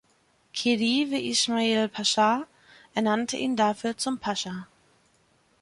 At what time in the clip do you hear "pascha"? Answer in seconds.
1.87-2.47, 4.17-4.67